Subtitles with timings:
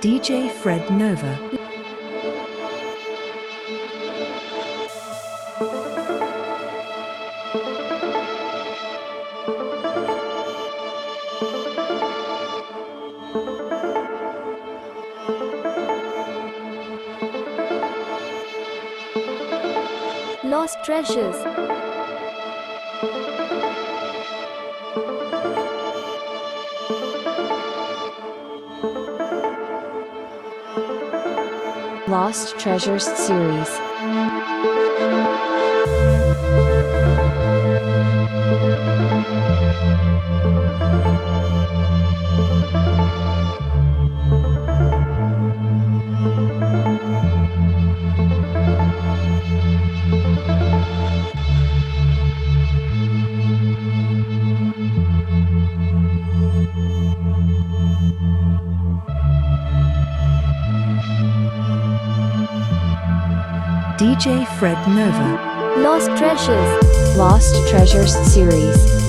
[0.00, 1.63] DJ Fred Nova.
[21.14, 21.44] Lost treasures.
[32.08, 33.83] Lost Treasures series.
[64.64, 65.76] Fred Nova.
[65.82, 67.16] Lost treasures.
[67.18, 69.03] Lost Treasures series.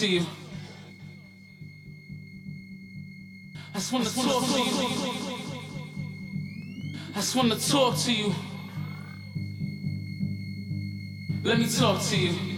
[0.00, 0.24] to you.
[3.74, 4.74] I just wanna talk to you.
[7.10, 8.34] I just wanna talk to you.
[11.42, 12.49] Let me talk to you.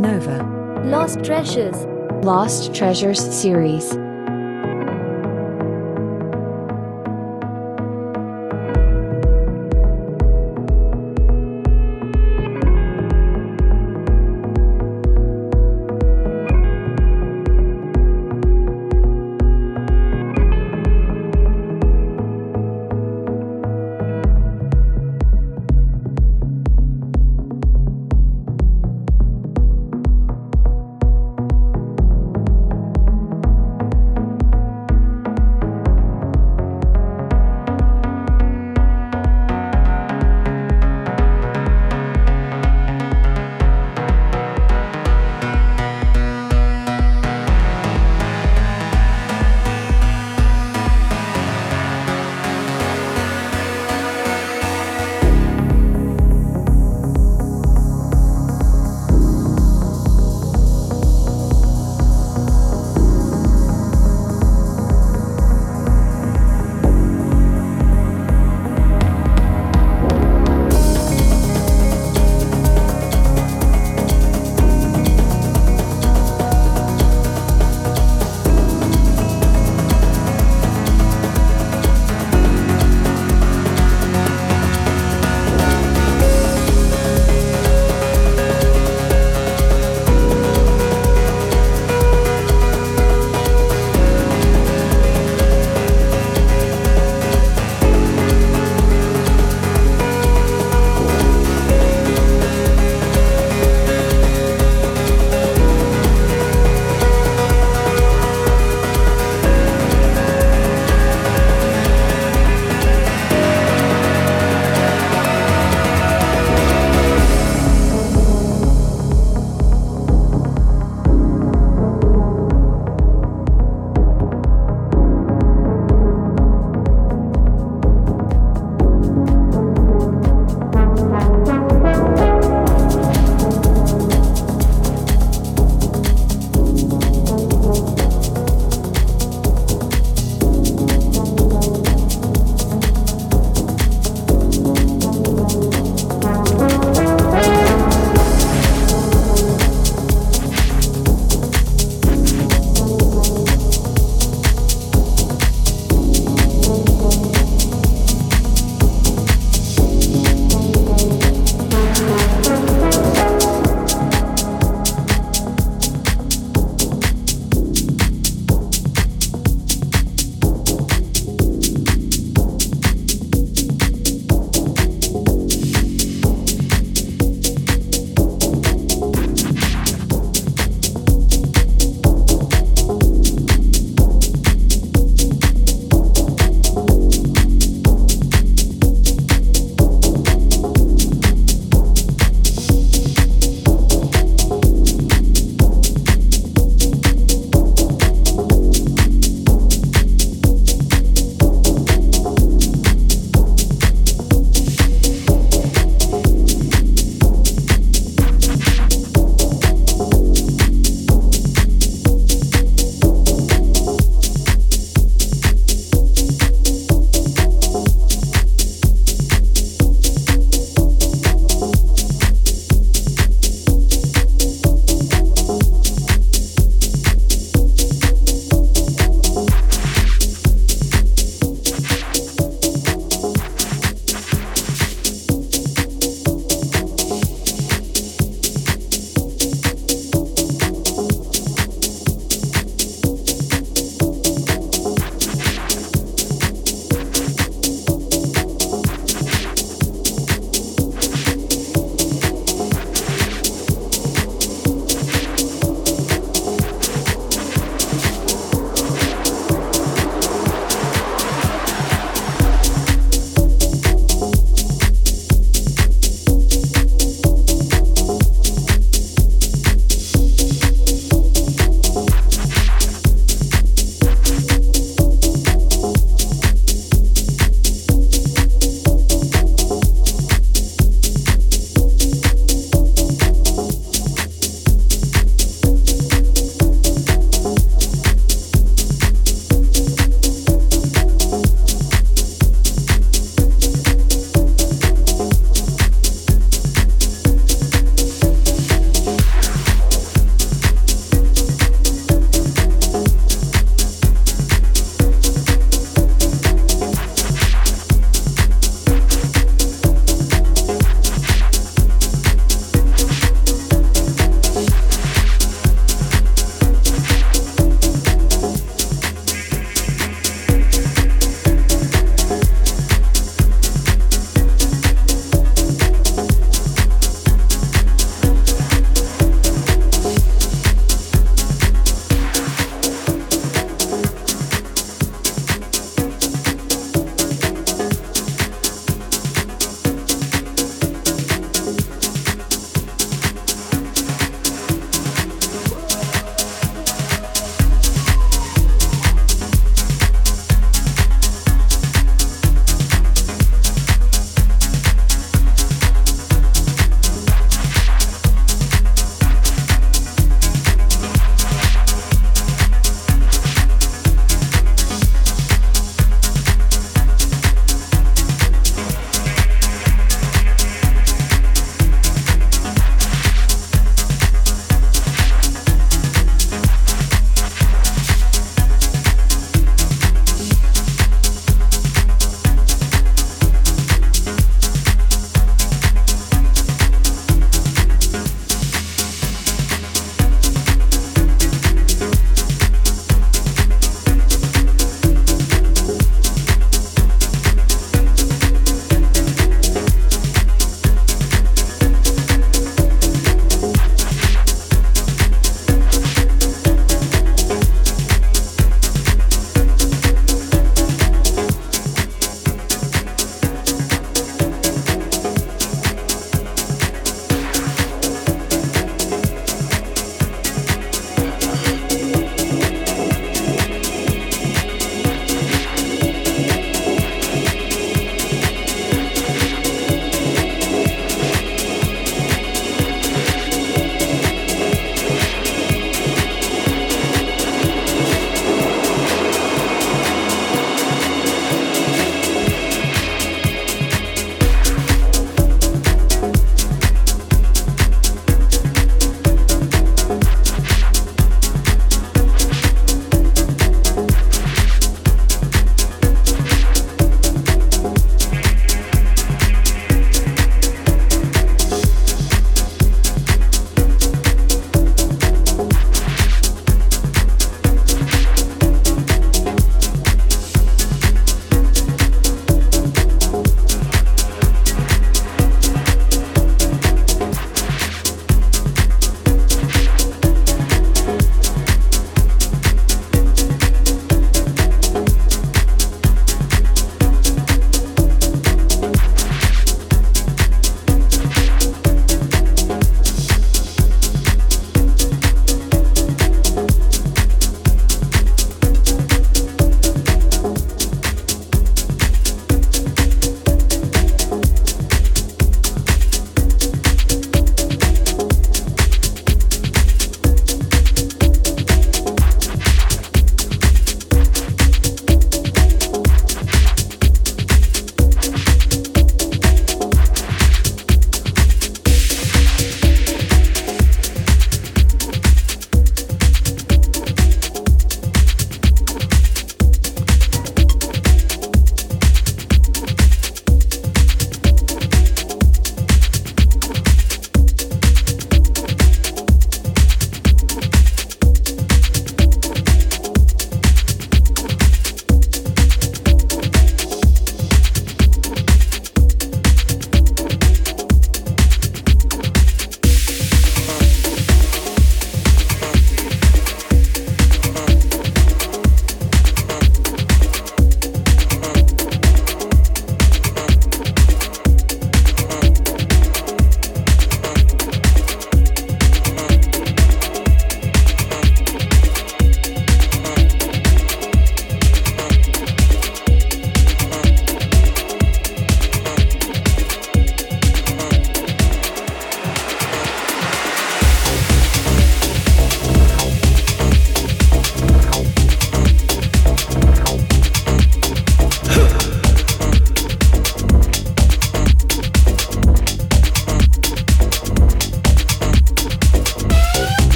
[0.00, 0.42] Nova.
[0.86, 1.76] Lost Treasures.
[2.24, 3.99] Lost Treasures series.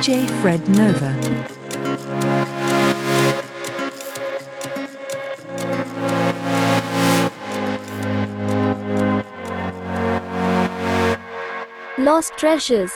[0.00, 1.14] DJ Fred Nova.
[11.98, 12.90] Lost treasures.